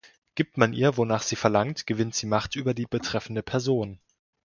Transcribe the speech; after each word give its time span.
Gibt 0.33 0.57
man 0.57 0.73
ihr, 0.73 0.97
wonach 0.97 1.21
sie 1.21 1.35
verlangt, 1.35 1.85
gewinnt 1.85 2.15
sie 2.15 2.25
Macht 2.25 2.55
über 2.55 2.73
die 2.73 2.87
betreffende 2.87 3.43
Person. 3.43 3.99